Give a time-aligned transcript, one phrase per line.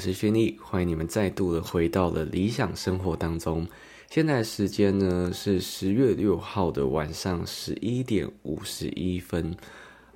[0.00, 3.68] 是轩逸，欢迎你们再度的回到了理想生活当中。
[4.08, 9.54] 现在时间呢是十月六号的晚上十一点五十一分。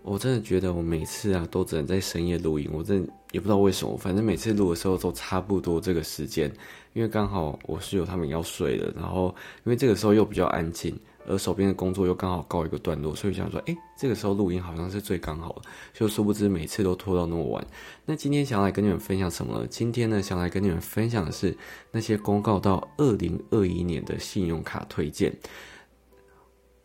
[0.03, 6.51] 我真的觉得我每次啊都只能在深夜录音，我真的也不知道为什么，反正每次录的时候都差不多这个时间，
[6.95, 10.99] 因为刚好我室友他们要睡了，然后因为这个时候又比较安静。
[11.27, 15.63] 而手边的工作又刚好告一个段落，所以想说，哎，这个时候录音好像是最刚好的，
[15.93, 17.67] 就殊不知每次都拖到那么晚。
[18.07, 19.67] 那今天想要来跟你们分享什么？
[19.69, 21.57] 今天呢，想来跟你们分享的是
[21.93, 25.33] 那些公告到二零二一年的信用卡推荐。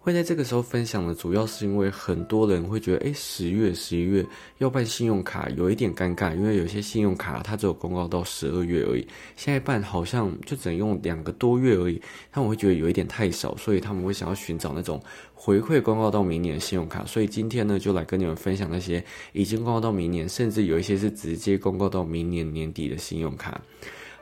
[0.09, 4.25] 会在这个时候分享的，主要是因为很多人会觉得，哎，十月、十一月
[4.57, 12.01] 要办信用卡有一点尴尬，因为有些信用卡它只有公告到十二月而已，现在办好像就只能用两个多月而已，
[12.31, 14.99] 他们会觉得有一点太少，所以他们会想要寻找那种
[15.35, 17.05] 回馈公告到明年的信用卡。
[17.05, 23.61] 所以今天呢，就来跟你们分享那些已经公告到明年，甚至有一些是直接公告到明年年底的信用卡。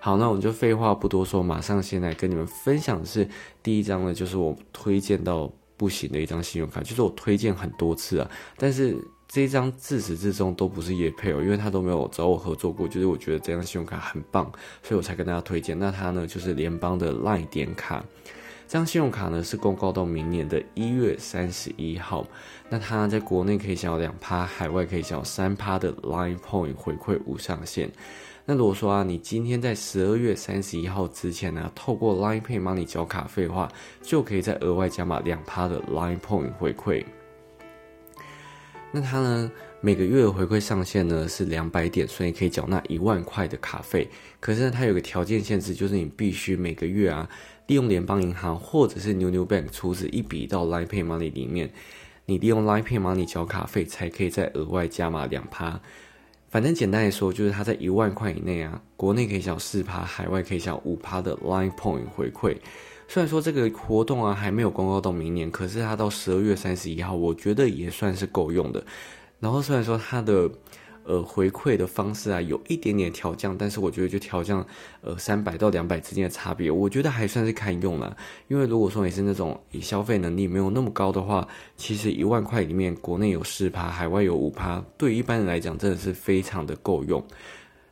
[0.02, 3.25] 好，那我们就废话不多说，马上先来跟你们分享的是
[3.63, 5.49] 第一张呢，就是我推荐到。
[5.78, 8.97] 不行的一张信用卡，就是我推荐很多次啊，但是
[9.28, 15.78] 这一张自始至终都不是叶配哦，因为他都没有找我合作过，就是我觉得这张信用卡很棒，所以我才跟大家推荐。
[15.78, 18.03] 那它呢，就是联邦的赖点卡，
[18.67, 22.25] 这张信用卡呢是公告到明年的一月三十一号，
[22.70, 27.92] 那它在国内可以享有两趴，海外可以享有三趴的 Line Point 回馈无上限。
[28.49, 33.69] 那如果说啊，你今天在十二月三十一号之前呢，透过 Line Pay 帮你交卡费的话，
[34.01, 37.03] 就可以再额外加码两趴的 Line Point 回馈。
[38.89, 44.07] 那它呢，每个月的回馈上限呢是两百点，所以可以缴纳一万块的卡费。
[44.39, 47.29] 可是呢，它有个条件限制，就是你必须每个月啊，
[47.67, 51.69] 利用联邦银行或者是 New New Bank 出资一笔到 Line Pay Money 里面，
[52.25, 55.77] 你利用 Line Pay Money 交卡费，才可以再额外加码两趴。
[56.49, 62.55] 反正简单来说，就是它在一万块以内啊，国内可以享四趴，海外可以享五趴的 Line Point 回馈。
[63.08, 68.83] 虽然说这个活动啊还没有公告到明年，可是它到十二月三十一号，我觉得也算是够用的。
[69.39, 70.49] 然后虽然说它的。
[71.07, 74.67] 呃，回馈的方式啊，有一点点调降，但是我觉得就调降，
[74.99, 78.17] 呃，三百到两百之间的差别，我觉得还算是堪用了。
[78.49, 81.47] 因为如果说你是那种以消费能力没有那么高的话，
[81.77, 87.23] 其实一万块里面，国内有四趴，海外有五趴，对一般人来讲真的是非常的够用。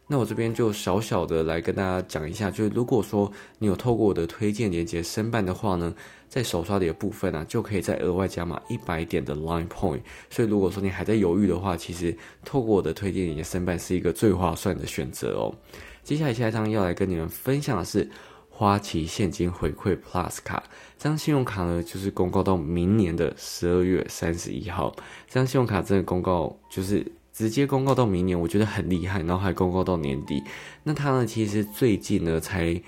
[0.07, 5.95] 那我这边就小小的来跟大家讲一下，就是如果说你有透过我的推荐链接申办的话呢。
[6.35, 10.01] 在手刷的部分啊，就可以再额外加码一百点的 Line Point。
[10.29, 12.13] 所以如果说你还在犹豫的话，其实
[12.43, 15.55] 透过我的推荐，你的申办是一个最划算的选择哦。
[16.03, 18.09] 接下来下一张要来跟你们分享的是
[18.49, 20.61] 花旗现金回馈 Plus 卡，
[20.97, 24.93] 这张信用卡呢，就是公告到明年的十二月三十一号。
[25.29, 30.43] 这张信用卡真的公告就是直接公告到明年，我觉得很厉害，然后还公告到年底。
[30.83, 32.81] 那它呢，其实最近呢才。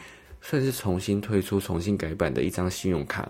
[0.49, 3.29] 算是重新推出、重新改版的一张信用卡，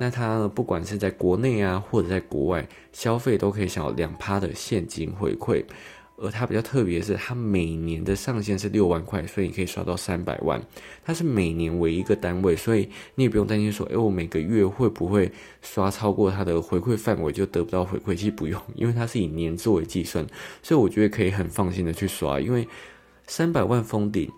[0.00, 5.62] 那它呢不管是在国内啊，或者在国外消费，都可以享有两趴的现金回馈。
[6.16, 10.58] 而它比较特别的是，它每年的上限是六万块，所以你可以刷到三百万。
[11.04, 15.30] 它是每年为一个单位，所以你也不用担心说，哎，我每个月会不会
[15.60, 18.14] 刷超过它的回馈范围就得不到回馈？
[18.16, 20.26] 其实不用，因为它是以年作为计算，
[20.62, 22.66] 所以我觉得可以很放心的去刷，因为
[23.26, 24.30] 三百万封顶。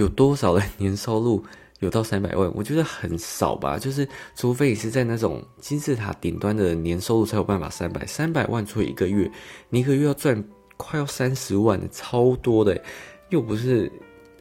[0.00, 1.44] 有多少的年收入
[1.80, 2.50] 有到三百万？
[2.54, 3.78] 我觉得很少吧。
[3.78, 9.30] 就是除非你是在那种金字塔顶端的年收入才有办法三百三百万除以一个月，
[9.68, 10.42] 你一个月要赚
[10.76, 12.82] 快要三十万，超多的。
[13.28, 13.90] 又不是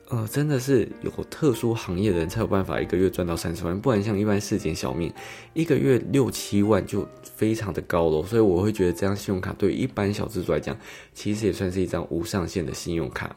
[0.09, 5.13] 呃，真的是有特殊行业的人才有办法一个月赚到三十万，不然像一般市井小民，
[5.53, 8.23] 一个月六七万就非常的高了。
[8.23, 10.75] 所以我会觉得这张信用卡对于一般小资主来讲，
[11.13, 13.33] 其实也算是一张无上限的信用卡。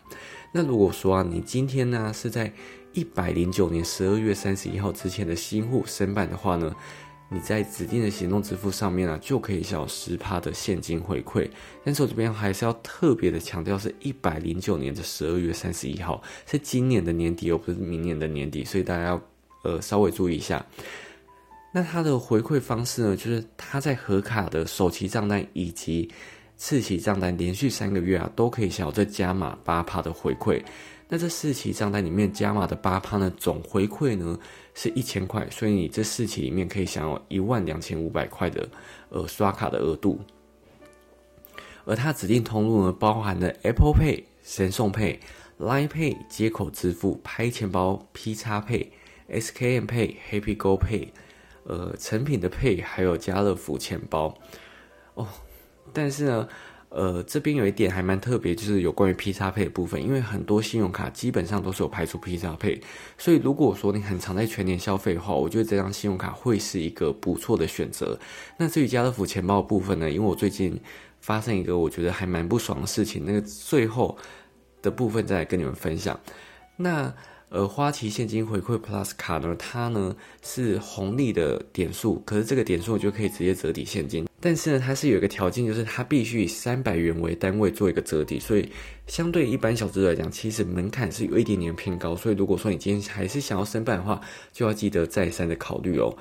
[0.52, 2.52] 那如果说啊，你今天呢是在
[2.92, 6.74] 一百零九年十二月三十一号之前的新户申办的话呢，
[7.30, 11.48] 你在指定的行动支付上面啊，就可以享有十趴的现金回馈。
[11.82, 19.22] 但是我这边还是要特别的强调，是一百零九年的十二月三十一号，是今年的年底，而不是明年的年底，所以大家要
[19.64, 20.64] 呃稍微注意一下。
[21.72, 26.10] 那它的回馈方式呢，就是它在合卡的首期账单以及
[26.64, 30.62] 四期账单连续三个月啊，都可以享有这加码八趴的回馈。
[31.08, 34.38] 那这四期账单里面加码的八趴呢，总回馈呢
[34.72, 38.68] 是一千块，所以你这四期里面可以享有一万两千五百块的
[39.08, 40.20] 呃刷卡的额度。
[41.84, 45.18] 而它指定通路呢，包含了 Apple Pay、神送 Pay、
[45.58, 48.86] Line Pay 接口支付、拍钱包、P 叉 Pay、
[49.28, 51.08] SKM Pay、Happy Go Pay、
[51.64, 54.38] 呃成品的 Pay，还有家乐福钱包
[55.14, 55.26] 哦。
[55.92, 56.48] 但是呢，
[56.90, 62.80] 呃，这边有一点还蛮特别，就是有关于 P 叉配的部分，因为很多信用卡基本上都是有排除 P 叉配，
[63.16, 68.18] 所以如果说你很常在全年消费的话，我觉得这张信用卡会是一个不错的选择。
[68.58, 70.10] 那至于家乐福钱包部分呢？
[70.10, 70.78] 因为我最近
[71.20, 74.16] 发生一个我觉得还蛮不爽的事情，那个最后
[74.82, 76.18] 的部分再来跟你们分享。
[76.76, 77.14] 那
[77.52, 84.26] 呃，花旗现金回馈 Plus 卡呢，它呢是红利的点数，可是这个点数就可以直接折抵现金。
[84.40, 88.66] 但是呢，它是有一个条件，就是它必须以三百元为单位做一个折抵，所以
[89.06, 92.16] 相对一般小资来讲，其实门槛是有一点点偏高。
[92.16, 94.18] 所以如果说你今天还是想要申办的话，
[94.50, 96.16] 就要记得再三的考虑哦。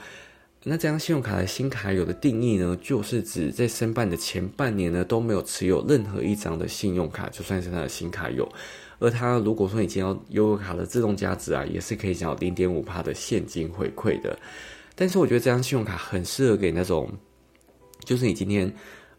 [0.64, 8.46] 那这张信用卡的新卡有的定义呢，就是指在申办的前半年呢都没有持有任何一张的信用卡，就算是它的新卡有。
[9.02, 14.40] 而它如果说你今天要优卡的自动加值啊，也是可以享有零点五帕的现金回馈的。
[14.96, 17.12] 但是我觉得这张信用卡很适合给那种，
[18.06, 18.74] 就是你今天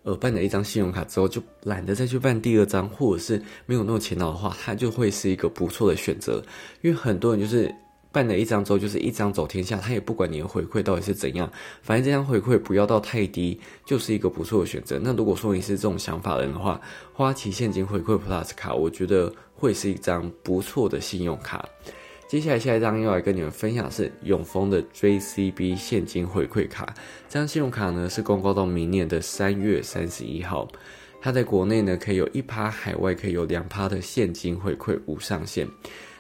[0.05, 6.43] 呃办了一张信用卡之后，就懒得再去办第二张，或者是没有那么勤劳的话，它就会是一个不错的选择。
[6.81, 7.71] 因为很多人就是。
[8.15, 11.51] 办了一张之后，就是一张走天下，他也不管你的回馈到底是怎样，
[11.81, 15.01] 反正这张回馈不要到太低，就是一个不错的选择。
[15.03, 16.79] 那如果说你是这种想法的人的话，
[17.15, 19.33] 花旗现金回馈 Plus 卡，我觉得
[19.63, 21.65] 会是一张不错的信用卡。
[22.27, 26.93] 接下来下一张要来跟你们分享是永丰的 JCB 现金回馈卡，
[27.29, 30.67] 这张信用卡呢是公告到明年的三月三十一号，
[31.21, 35.69] 它在国内呢可以有一趴，海外可以有两趴的现金回馈无上限。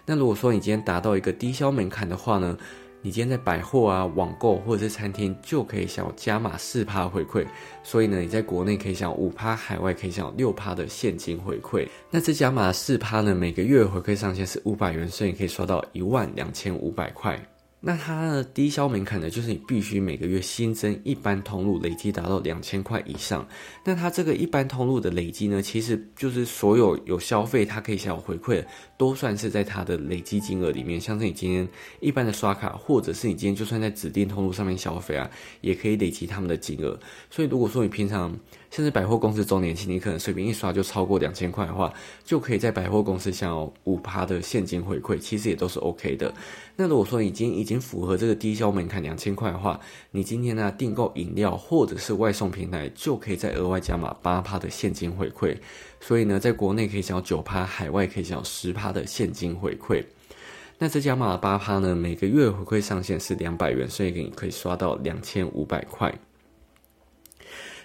[0.06, 2.56] 那如果说你今天达到一个低消门槛的话呢，
[3.04, 7.44] 你今天在百货啊、网购或者是餐厅就可以享有加码四趴回馈，
[7.82, 11.88] 所以呢，你在国内可以享五趴，海外可以享六趴的现金回馈。
[12.10, 17.36] 那这加码四趴呢，每个月回馈上限是五百元，所以你可以刷到一万两千五百块。
[17.84, 23.44] 那它的低消门槛呢，就是你必须每个月新增一般通路累计达到两千块以上。
[23.84, 31.00] 那它这个一般通路的累积呢，其实就是所有有消费它可以享有回馈的，都算是在它的累积金额里面。
[31.00, 31.68] 像是你今天
[31.98, 35.28] 一般的刷卡，或者是你今天就算在指定通路上面消费啊，
[35.60, 36.96] 也可以累积他们的金额。
[37.30, 38.32] 所以如果说你平常，
[38.72, 41.92] 甚至百货公司周年庆，你可能随便一刷就超过两千块的话，
[42.24, 46.32] 就可以在百货公司享有五趴的现金回馈，其实也都是 OK 的。
[46.74, 49.78] 那如果说已经已经符合这个低消门槛两千块的话，
[50.10, 55.54] 你今天呢订购饮料或者是外送平台，就可以再额外加码八趴的现金回馈。
[56.00, 60.02] 所以呢，在国内可以享九趴，海外可以享十趴的现金回馈。
[60.78, 66.10] 那这加码八趴呢，每个月回馈上限是两百元，所以你可以刷到两千五百块。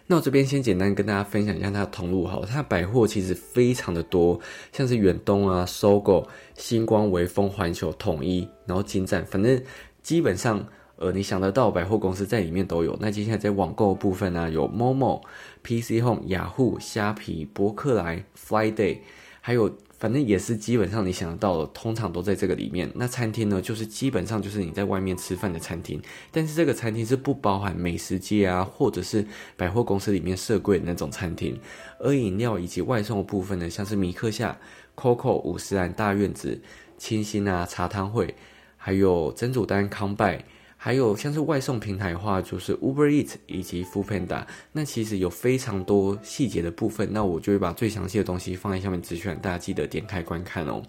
[0.07, 4.39] 那我这边先简单跟大家分享一下它的通路哈，它的百货其实非常的多，
[4.71, 9.61] 像是远东啊、搜狗、星光、微风、环球、统一，然后金站，反正
[10.01, 10.65] 基本上
[10.95, 12.97] 呃你想得到百货公司在里面都有。
[13.01, 15.21] 那接下来在网购部分呢，有 Momo、
[15.61, 18.99] PC Home、雅虎、虾皮、博客来、Friday，
[19.41, 19.69] 还有。
[19.97, 22.91] 反正也是基本上你想得到的，通常都在这个里面。
[22.95, 26.01] 那餐厅呢，就是基本上就是你在外面吃饭的餐厅，
[26.31, 31.59] 但是这个餐厅是不包含美食街啊，或者是百货公司里面设柜的那种餐厅。
[31.99, 34.55] 而饮料以及外送的部分呢，像是米克夏、
[34.95, 36.61] Coco、五十兰大院子、
[36.97, 38.35] 清新啊、茶汤会，
[38.77, 40.45] 还有真主丹康拜。
[40.87, 50.81] 还有像是外送平台的话，就是 Uber Eats 以及 Foodpanda，那其实有非常多细节的部分，那我就会把最详细的东西放在下面资讯，大家记得点开观看哦。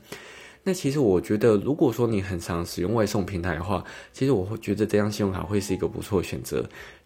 [0.63, 6.59] 那其实我觉得，如果说你很常使用外送平台的话，其实我会觉得这张信用卡会是一个不错的选择，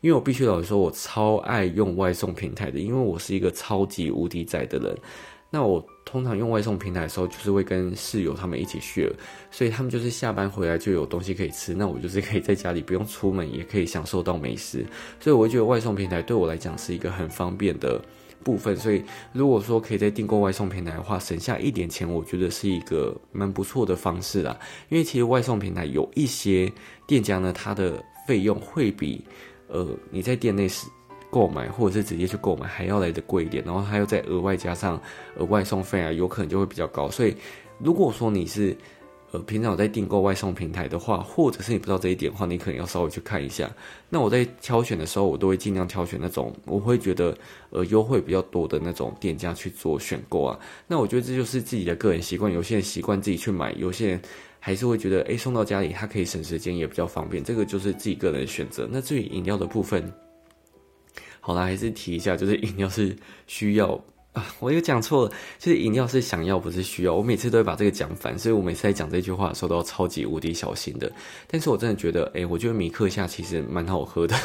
[0.02, 4.94] 因为我必须老实说，我超爱用外送平台的，因为我是一个超级无敌宅的人。
[5.54, 9.12] 那我通常用外送平台的时候，就是会跟室友他们一起 share，
[9.50, 14.82] 所以他们就是下班回来就有东西可以吃，那我就是可以在家里不用出门，也可以享受到美食，
[15.20, 18.00] 所以我觉得外送平台对我来讲是一个很方便的
[18.42, 18.74] 部分。
[18.74, 19.04] 所以
[19.34, 24.58] 如果说可以在订购外送平台的话，省下一点钱，我觉得是一个蛮不错的方式啦。
[24.88, 26.72] 因为其实外送平台有一些
[27.06, 29.22] 店家呢，它的费用会比
[29.68, 30.86] 呃你在店内是。
[31.32, 35.00] 购买或者是直接去购买还要来的贵一点，然后还要再额外加上
[35.36, 37.08] 额外送费啊，有可能就会比较高。
[37.10, 37.34] 所以
[37.78, 38.76] 如果说你是
[39.30, 43.70] 呃平常有在订购外送平台的话，或者是你不知道这一点的话，你可能要稍微去看一下。
[44.10, 47.34] 那我在挑选的时候，我都会尽量挑选那种我会觉得
[47.70, 50.58] 呃优惠比较多的那种店家去做选购啊。
[50.86, 54.20] 那我觉得这就是自己的个人习惯，有些人习惯自己去买，有些人
[54.60, 58.86] 还是会觉得诶送到家里它可以省时间也比较方便，这个就是自己个人的选择。
[58.92, 60.12] 那至于饮料的部分。
[61.44, 63.16] 好啦，还是提一下，就是 饮料是
[63.48, 64.00] 需要
[64.32, 67.12] 啊，我又讲错了，就是饮料是想要，不是需要。
[67.12, 71.10] 我每次都会把这个讲反，所以我每次在讲这句话的时候都超级无敌小心的。
[71.48, 74.36] 但是我真的觉得，哎，我觉得米克夏其实蛮好喝的，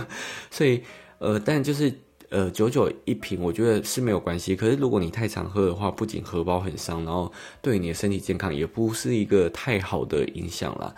[0.50, 0.82] 所以
[1.18, 1.92] 呃，但就是
[2.30, 4.56] 呃九九一瓶，我觉得是没有关系。
[4.56, 10.94] 可是如果你太常喝的话，不仅荷包很伤，然后对你的身体健康也不是一个太好的影响啦。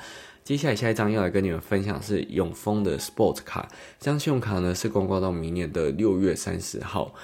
[0.49, 3.69] 接下来下一张要来跟你们分享是永丰的 Sport 卡，
[4.01, 7.15] 这张信用卡呢是公告到明年的六月三十号。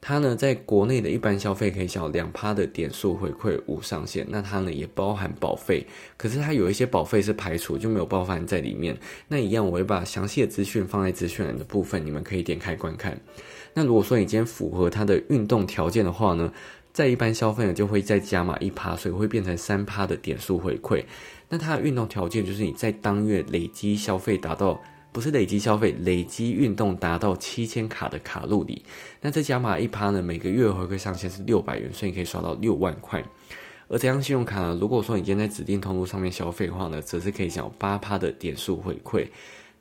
[0.00, 5.86] 它呢，在国内的一般消费可以享两趴的点数回馈无上限，那它呢也包含保费，
[6.16, 8.96] 可是它有一些保费是排除，就没有包含在里面。
[9.28, 13.20] 那一样，我会把详细的资讯放在资讯栏的部分，你们可以点开观看。
[13.74, 16.50] 那如果说你今天符合它的运动条件的话呢，
[16.94, 21.04] 在一般消费呢就会再加码一趴，所以会变成三趴的点数回馈。
[21.48, 24.80] 那它的运动条件就是你在当月累积消费达到。
[25.10, 28.84] 不是累积消费，累积运动达到七千卡的卡路里，
[29.22, 30.22] 那这加码一趴呢？
[30.22, 33.24] 每个月回馈上限是六百元，所以你可以刷到六万块。
[33.88, 39.26] 而这张信用卡呢，如果说你今天在指定通路上面消费的话呢，则是可以享有八趴的点数回馈。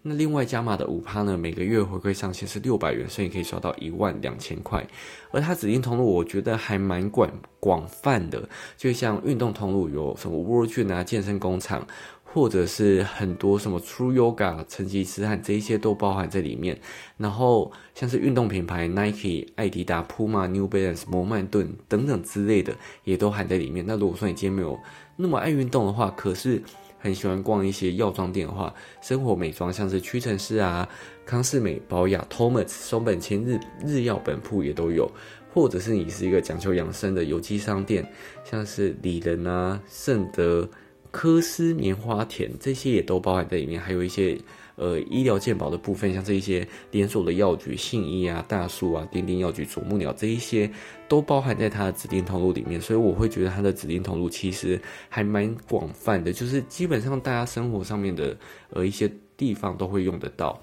[0.08, 4.86] 那另外加码的五趴呢，每个月回馈上限是六百元，所以可以刷到一万两千块。
[5.32, 8.48] 而它指定通路，我觉得还蛮广广泛的，
[8.78, 11.86] 就像运动通路有什么 World Gym 啊、健身工厂。
[12.30, 16.78] 或者是很多什么 True Yoga、成吉思汗这一些都包含在里面，
[17.16, 23.84] 然后像是运动品牌 Nike、艾迪达、Puma、New Balance、摩曼顿等等之类的也都含在里面。
[23.88, 24.78] 那如果说你今天没有
[25.16, 26.62] 那么爱运动的话，可是
[26.98, 30.88] 很喜欢逛一些药妆店的话，生活美妆像是屈臣氏啊、
[31.26, 35.10] 康士美、保雅、Thomas、松本清、日日药本铺也都有，
[35.54, 38.08] 或者是你是一个讲求养生的有机商店，
[38.44, 40.70] 像是里仁啊、圣德。
[41.10, 44.38] 科斯棉花田这些也都包含在里面，还有一些
[44.78, 50.72] 呃医疗健保的部分，像这一些连锁的药局信义啊、大树啊、丁丁药局、啄木鸟这一些
[51.10, 54.80] 都包含在它的指定通路里面，所以我会觉得它的指定通路其实
[55.10, 58.38] 还蛮广泛的，就是基本上大家生活上面的
[58.70, 60.58] 呃一些地方都会用得到。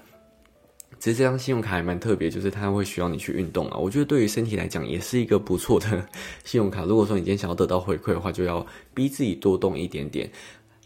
[0.97, 3.77] 其实这张信用卡还蛮特别，就是它会需要你去运动啊。
[3.77, 6.07] 我觉得对于身体来讲也是一个不错的
[6.45, 6.85] 信用卡。
[6.85, 10.31] 如果说你今天想要得到回馈的话，就要逼自己多动一点点。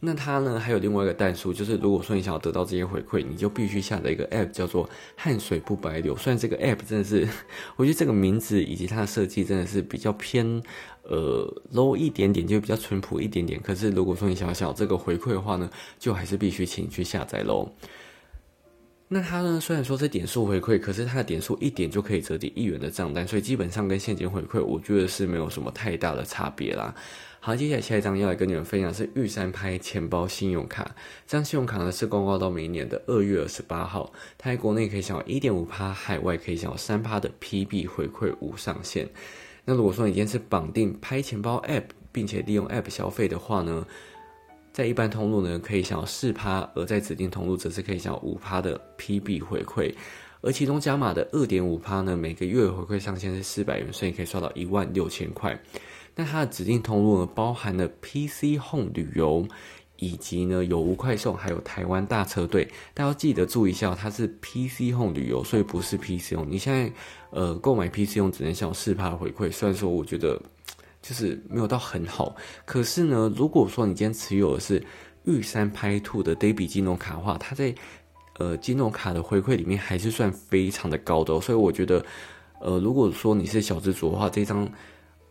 [0.01, 6.15] 那它呢还有另外一个弹数，就是如果说你想要得到这些回馈，你就必须下载一个 App，叫做“汗水不白流”。
[6.18, 7.27] 虽然这个 App 真的是，
[7.75, 10.63] 我觉得这个名字以及它的设计真的是比较偏
[11.03, 13.60] 呃 low 一点点，就比较淳朴一点点。
[13.62, 17.70] 可是如果说你想要想这个回馈的话呢，就还是必须请你去下载喽。
[19.12, 19.60] 那它呢？
[19.60, 26.94] 虽然说是点数回馈，可是它的点数一点就可以折抵一元的账单，所以基本上跟现金回馈，我觉得是没有什么太大的差别啦。
[27.41, 30.84] 好，接下来下一张要来跟你们分享是玉山拍钱包信用卡。
[31.25, 39.08] 这张信用卡呢是公告到明年的二月二十八号，它在国内可以享有一点五趴，海外可以享有三趴的 PB 回馈无上限。
[39.63, 43.88] 那如果说你今天是绑定拍钱包 App，并且利用 App 消费的话呢？
[44.74, 49.93] 在一般通路呢，可以享有四趴；而在指定通路，则是可以享有五趴的 PB 回馈。
[50.41, 55.58] 而其中加码的二点五趴呢，每个月回馈上限是四百元，所以可以刷到一万六千块。
[56.19, 59.47] 那它的指定通路呢，包含了 PC Home 旅游，
[59.95, 62.65] 以及呢有无快送，还有台湾大车队。
[62.93, 66.49] 大家要记得注意一下，它是 PC Home 旅游，所以不是 PC Home。
[66.49, 66.91] 你现在
[67.29, 70.38] 呃购买 PC Home 只能享有四趴回馈，虽然说我觉得。
[71.01, 72.35] 就是没有到很好，
[72.65, 74.83] 可是呢，如果说你今天持有的是
[75.23, 77.73] 玉山拍兔的 Debit 金融卡的话，它在
[78.38, 82.05] 呃金融卡的回馈里面还是算非常的高的，所以我觉得，
[82.59, 84.69] 呃，如果说你是小资主的话，这张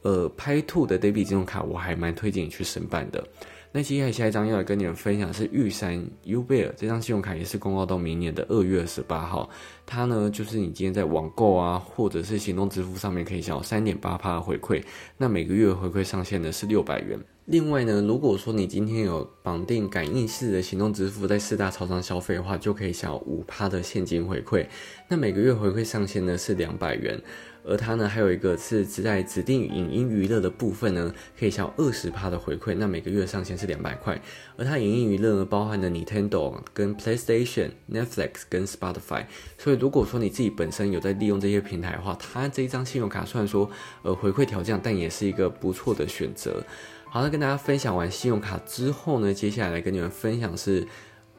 [0.02, 3.26] 呃拍兔的 Debit 金融卡我还蛮推荐你去申办的。
[3.70, 9.48] 那接下来下一张要来跟你们分享是玉山 u b e r 这张信用卡也是公告到明年的二月二十八号。
[9.84, 14.82] 它呢就是你今天在网购啊，或者是行动支付上面可以享有三点八趴的回馈。
[15.18, 17.18] 那每个月回馈上限呢是六百元。
[17.44, 24.66] 另外呢，如果说你今天有绑定感应式的行动支付，在四大超商消费的话，就可以享有五趴的现金回馈。
[25.08, 27.20] 那每个月回馈上限呢是两百元。
[27.68, 34.18] 而它呢，还有一个是只在指定影音娱乐的部分呢，可以享有二十趴的回馈，那每个月上限是两百块。
[34.56, 39.26] 而它影音娱乐呢，包含了 Nintendo、跟 PlayStation、Netflix 跟 Spotify。
[39.58, 43.70] 所以如果说你自己本身有在利用这些平台的话，它这一张信用卡虽然说
[44.02, 46.64] 呃回馈调降，但也是一个不错的选择。
[47.10, 50.86] 好，那跟大家分享完信用卡之后呢，接下来来跟你们分享是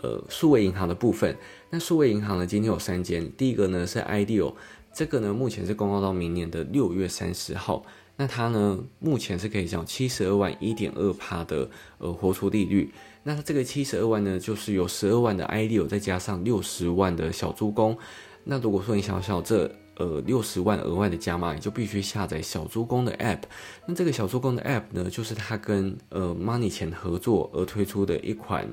[0.03, 1.35] 呃数位银行的部分。
[1.71, 4.53] 那数位银行呢，今天有三间，第一个呢是 Ideal。
[4.99, 7.85] 这个呢，目前是公告到明年的六月三十号。
[8.17, 12.91] 那它呢，目前是可以讲七十二万一点二趴的呃活出利率。
[13.23, 17.97] 那它这个七十二万呢，就是有十二万的 i d 再加上六十万的小猪工。
[18.43, 23.43] 那如果说你想要这呃六十万额外的加码，你就必须下载小猪工的 app。
[23.85, 28.67] 那这个小猪工的 app 呢，就是它跟呃 Money 钱合作而推出的一款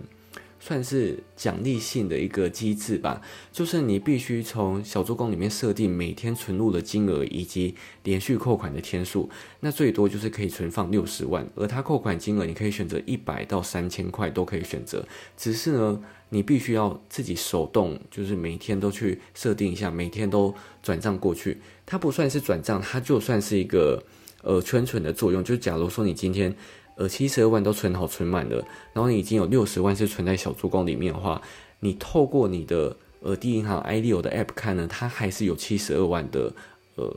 [0.66, 9.30] 算是奖励性的一个机制吧，就是你必须从小助攻里面设定每天存入的金额以及连续扣款的天数，
[9.61, 15.06] 那最多就是可以存放六十万，而它扣款金额你可以选择一百到三千块都可以选择，
[15.37, 24.02] 只是呢，你必须要自己手动，就是每天都去设定一下，每天都转账过去，它不算是转账，它就算是一个
[24.42, 26.52] 呃圈存的作用，就假如说你今天。
[26.97, 28.57] 呃，七十二万都存好存满了，
[28.95, 31.41] 然后你已经有六十万是存在小助攻里面的话，
[31.81, 36.50] 你透过你的呃第一银行 iDeal 的 App 看呢，它还是有七十二万的
[36.95, 37.15] 呃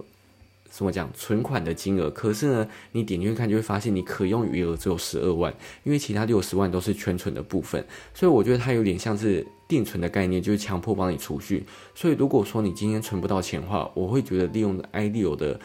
[0.69, 2.09] 怎么讲存款的金额。
[2.09, 5.53] 可是呢，你点进去看就会发现，你可用余额只有十二万，
[5.85, 7.81] 因为其他六十万都是全存的部分。
[8.13, 11.63] 所以我觉得它有点像是定存的概念，就是强迫帮你储蓄。
[11.95, 15.57] 所以如果说你今天存不到钱的话，我会觉得利用 iDeal 的。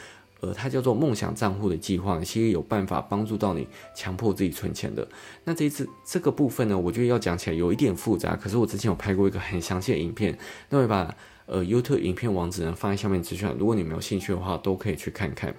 [0.44, 5.08] 呃，它叫做梦想账户的计划，其实有办法帮助到你强迫自己存钱的。
[5.44, 8.36] 那这一次这个部分呢，我觉得要讲起来有一点复杂。
[8.36, 10.36] 可是我之前有拍过一个很详细的影片，
[10.68, 15.54] 那我把呃 YouTube 影片网址呢放在下面资讯，如果你没有兴趣的话，都可以去看看。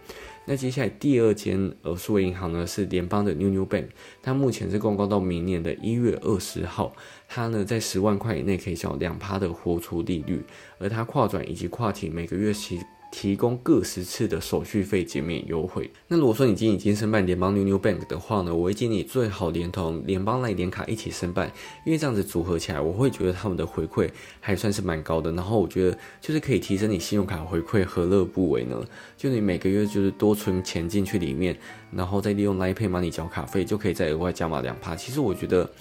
[0.46, 3.88] 那接下来第二间呃数位银行呢是联邦的 New New Bank，
[4.22, 6.94] 它目前是公告到明年的一月二十号，
[7.28, 10.44] 它呢在十万块以内可以享两趴的活出利率，
[10.78, 12.80] 而它跨转以及跨体每个月其
[13.16, 15.90] 提供各十次的手续费减免优惠。
[16.10, 21.50] 那如果说你今天已经申办联邦 New New Bank 的话呢，我会建议你最好连同联邦赖点卡一起申办，
[21.86, 24.10] 因为这样子组合起来，我会觉得他们的回馈
[24.42, 25.32] 还算是蛮高的。
[25.32, 28.78] 然后我觉得就是可以提升你信用卡回馈，何乐不为呢？
[29.16, 31.58] 就你每个月就是多存钱进去里面，
[31.94, 34.94] 然后再利用 Line Pay 帮你缴卡费，就可以再额外加码两趴。
[34.94, 35.72] 其实我觉得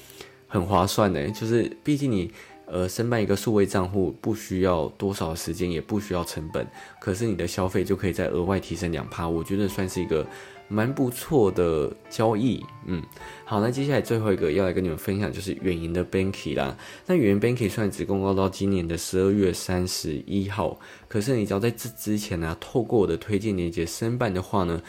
[0.46, 2.30] 很划算的，就是毕竟你。
[2.66, 6.66] 呃，申办一个数位账户不需要多少时间，也不需要成本，
[7.00, 10.26] 可是你的消费就可以再额外提升两趴，我觉得算是一个
[10.68, 12.64] 蛮不错的交易。
[12.86, 13.02] 嗯，
[13.44, 16.76] 好，那接下来最后一个要来跟你们分享就是远银的 Banky 啦。
[17.06, 24.82] 那远银 Banky 算只公告到今年的十二月三十一号，可是你只要在这之前呢，透过我的推荐链接申办的话呢。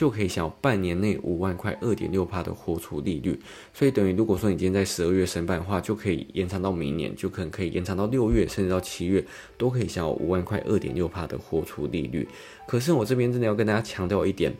[0.00, 3.38] 就可以享有半年内五万块二点六帕的活储利率，
[3.74, 9.22] 所以等于如果说你今天在十二月申办的话，就可以延长到明年，就可能可以延长到六月，甚至到七月
[9.58, 12.26] 都可以享有五万块二点六帕的活储利率。
[12.66, 14.50] 可是我这边真的要跟大家强调一点，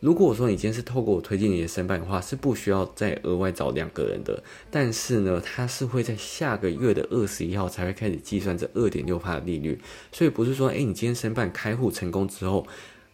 [0.00, 9.78] 如果我说你今天是透过我推荐你的申办的话，是不需要再额外找两个人的，但是呢，它是会在下个月的二十一号才会开始计算这二点六帕的利率，
[10.10, 12.66] 所以不是说，哎，你今天申办开户成功之后。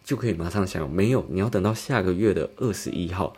[0.05, 3.35] 就可以马上享有，没有，你要等到下个月的二十一号，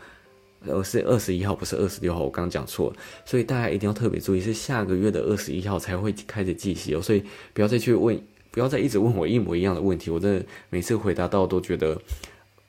[0.66, 11.98] 呃，是二十一号，不是二十六号，我刚刚讲错了，所以大家一定要特别注意，是下个月的二十一号才会开始计息哦，所以不要再去问，不要再一直问我一模一样的问题，我真的每次回答到都觉得，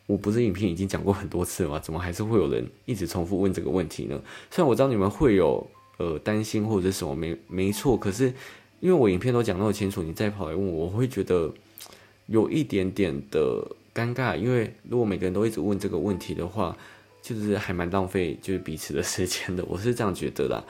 [0.06, 1.80] 我不是影片已经讲过很多次了吗？
[1.80, 4.20] 怎么还是会有人一直重复问这个问题呢？
[4.48, 8.32] 虽然我知道你们会有呃担心或者什么，没没错，可是
[8.78, 11.52] 因为我影片都讲那么清楚，你再跑来问我，我会觉得
[12.26, 13.66] 有一点点的。
[13.98, 16.76] 尴尬，因为如果每个人都一直问这个问题的话，
[17.20, 20.64] 就是还蛮浪费就是彼此的时间的， 我是这样觉得的。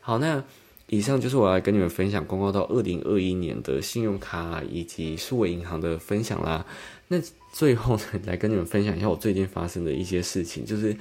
[0.00, 0.44] 好，那
[0.86, 6.64] 以上就是我来跟你们分享公告到二零二一年的信用卡以及数位银行的分享啦。
[7.08, 7.20] 那
[7.52, 10.96] 最后呢，来跟你们分享一下我最近发生的一些事情，就是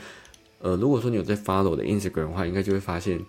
[0.60, 3.20] 呃，如果说你有在 follow 我的 Instagram 的话，应该就会发现，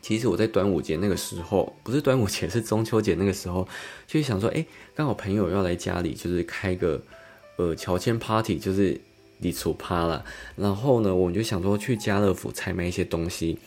[0.00, 3.68] 其实我在端午节那个时候，不是端午节，是中秋节那个时候，
[4.06, 7.02] 就想说，哎，刚好朋友要来家里，就是开个。
[7.58, 9.00] 呃，乔迁 party 就是
[9.38, 13.58] 你出趴了，然后呢，我们就想说去家乐福采买一些东西，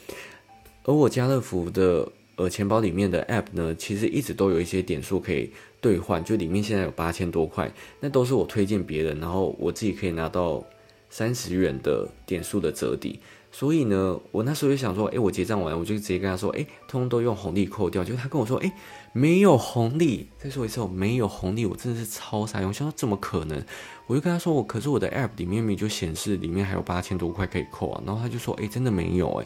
[0.84, 5.52] 而我家乐福的呃钱包里面的 app 呢，其实一直都有一些点数可以
[5.82, 10.66] 兑换，就里面现在有八千多块，那都是我推荐别人，然后我自己可以拿到
[11.10, 13.20] 三十元的点数的折抵。
[13.54, 18.02] 所以呢，我那时候就想说，哎，我结账完，我就直接跟他说，哎，通通都用红利扣掉。
[18.02, 18.72] 就他跟我说，哎，
[19.14, 20.30] 没有红利。
[20.38, 22.74] 再说一次，我没有红利，我真的是超傻用。
[22.74, 23.64] 想说怎么可能？
[24.08, 28.04] 我就跟他说，我可是我的 app 里面明明就显示里面还有八千多块可以扣啊。
[28.06, 29.46] 然后他就说，哎，真的没有哎。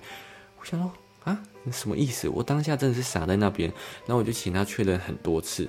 [0.60, 0.92] 我想说，
[1.24, 1.40] 啊，
[1.72, 2.28] 什么意思？
[2.30, 3.70] 我当下真的是傻在那边。
[4.06, 5.68] 然后我就请他确认很多次。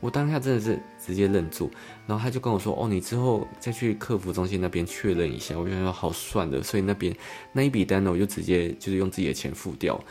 [0.00, 1.70] 我当下真的是直接愣住，
[2.08, 7.16] 然后他就跟我说：“哦，你之后再去客服中心那边确认一下。”我就说：“好算的。”所以那边
[7.52, 10.02] 那一笔单呢，我就直接就是用自己的钱付掉。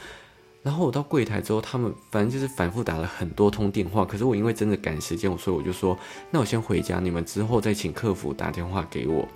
[0.64, 4.06] 然后我到柜台之后，他们反正就是反复打了很多通电话。
[4.06, 5.98] 可是我因为真的赶时间，所以我就说
[6.30, 9.28] ：“那我先回家，你们之后再请客服打电话给我。”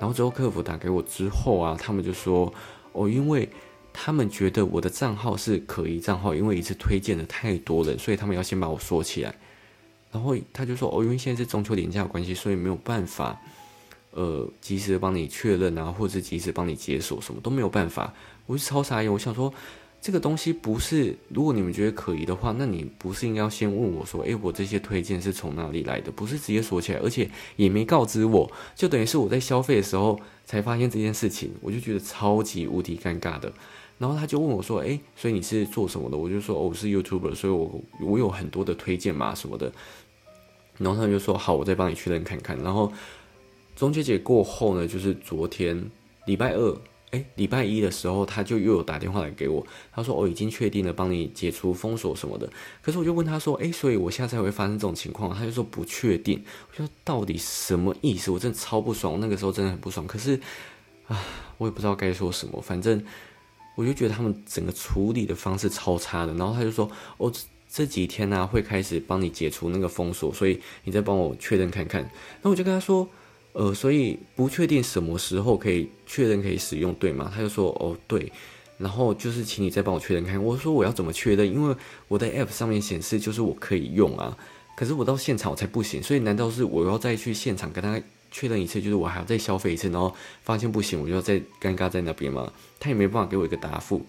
[0.00, 2.52] 然后之后客服打给我之后啊，他们就说
[2.92, 3.46] ：“哦，因为
[3.92, 9.34] 他们觉得我的账号是可疑账号，因为一次推荐的太多人，所以他们要先把我锁起来。”
[10.10, 13.38] 然后他就说：“哦，因为现在是中秋连假关系，所以没有办法，
[14.12, 18.14] 呃，及时帮你确认啊，或者是及时帮你解锁，什么都没有办法。”
[18.46, 19.52] 我就超傻眼，我想说，
[20.04, 26.12] 这个东西不是，如果你们觉得可疑的话，那你不是应该要先问我说，诶，我这些推荐是从哪里来的？
[26.12, 33.50] 不是直接锁起来，而且也没告知我，就等于是我在消费的时候才发现这件事情，我就觉得超级无敌尴尬的。
[33.96, 36.18] 然后他就问我说，诶，所以你是做什么的？
[36.18, 39.72] 我就说，哦，我是 YouTuber，所以我我有很多的推荐嘛什么的。
[40.76, 42.62] 然后他就说，好，我再帮你确认看看。
[42.62, 42.92] 然后
[43.74, 45.82] 中秋节过后呢，就是昨天
[46.26, 46.76] 礼拜二。
[47.14, 52.50] 哎，礼拜一的时候，他就又有打电话来给我，他说：“我已经确定了，帮你解除封锁什么的。”
[52.82, 60.04] 可是我就问他说：“哎，所以我下次还会发生这种情况？”他就说：“不确定。”我说：“到底什么意思？”我真的超不爽，那个时候真的很不爽。
[60.08, 60.40] 可是
[61.06, 61.22] 啊，
[61.58, 63.00] 我也不知道该说什么，反正
[63.76, 66.34] 我就觉得他们整个处理的方式超差的。
[66.34, 67.32] 然后他就说：“哦，
[67.68, 72.10] 这几天呢会开始帮你解除那个封锁，所以你再帮我确认看看。”
[72.42, 73.08] 那我就跟他说。
[73.54, 77.30] 呃，所以不确定什么时候可以确认可以使用，对吗？
[77.32, 78.30] 他就说哦对，
[78.78, 80.42] 然后就是请你再帮我确认看。
[80.42, 81.46] 我说我要怎么确认？
[81.46, 81.76] 因为
[82.08, 84.36] 我的 app 上面显示就是我可以用啊，
[84.76, 88.82] 可是我到现场我才不行，所以难道是我要再去现场跟他确认一次？
[88.82, 90.12] 就是我还要再消费一次，然后
[90.42, 92.52] 发现不行，我就要再尴尬在那边吗？
[92.80, 94.04] 他也没办法给我一个答复。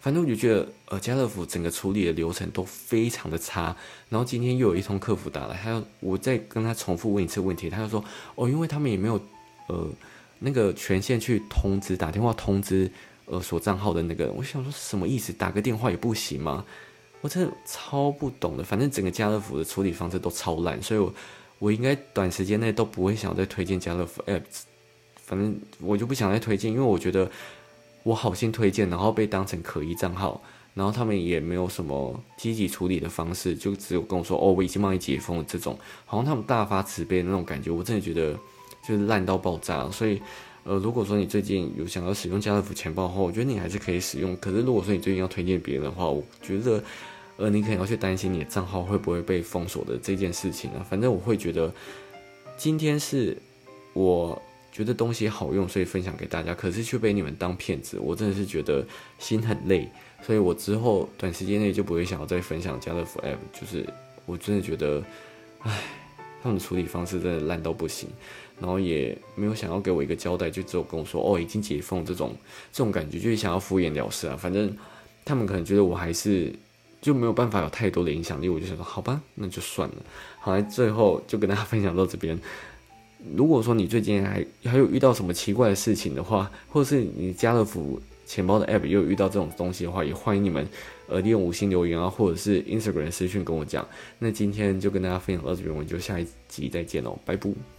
[0.00, 3.76] 反正我就觉得，呃，家乐福整个处理的流程都非常的差。
[4.08, 8.04] 然后今天又有一通客服打来，他我再跟他重复问一次问题，他就说，
[8.36, 9.20] 哦，因为他们也没有，
[9.66, 9.88] 呃，
[10.38, 12.88] 那个权限去通知打电话通知，
[13.26, 14.30] 呃，锁账号的那个。
[14.30, 15.32] 我想说什么意思？
[15.32, 16.64] 打个电话也不行吗？
[17.20, 18.62] 我真的超不懂的。
[18.62, 21.12] 反正整个家乐福的处理方式都超烂，所以我
[21.58, 24.42] 我应该短时间内都不会想再推荐家乐福 app。
[25.16, 27.28] 反正我就不想再推荐，因为我觉得。
[28.08, 30.40] 我好心推荐，然后被当成可疑账号，
[30.72, 38.32] 然后他们也没有什么积极处理的方式，就只有跟我说：“哦，我已经帮你解封了。”这种好像他们大发慈悲的那种感觉，我真的觉得
[38.82, 39.86] 就是烂到爆炸。
[39.90, 40.22] 所以，
[40.64, 44.34] 呃，如果说你最近有想要使用家乐福钱包的话，我觉得你还是可以使用。
[44.38, 46.82] 可是，如果说你最近要推荐别人的话，我觉得，
[47.36, 50.86] 呃，你可能要去担心你的账号会不会被封锁的这件事情啊。
[50.88, 51.70] 反正我会觉得，
[52.56, 53.36] 今天是
[53.92, 54.40] 我。
[54.78, 58.86] 觉得东西好用，所以分享给大家，可是却被你们当骗子，我真的是觉得
[59.18, 59.90] 心很累，
[60.22, 63.84] 所以我之后短时间内就不会想要再分享家乐福 app，就是
[64.24, 65.02] 我真的觉得，
[65.62, 65.82] 唉，
[66.40, 68.08] 他们处理方式真的烂到不行，
[68.60, 72.36] 然后也没有想要给我一个交代，就只有跟我说哦已经解封这种
[72.70, 74.72] 这种感觉，就是想要敷衍了事啊，反正
[75.24, 76.54] 他们可能觉得我还是
[77.00, 79.96] 就没有办法有太多的影响力，我就想说好吧，那就算了，
[80.38, 82.38] 好来最后就跟大家分享到这边。
[83.34, 90.66] 如果说你最近还还有遇到什么奇怪的事情的话，或者是你家乐福钱包的 app 又遇到这种东西的话，也欢迎你们
[91.08, 93.86] 呃利用五星留言啊，或者是 Instagram 私讯跟我讲。
[94.18, 97.77] 那今天就跟大家分享到这边，我们就下一集再见喽，拜拜。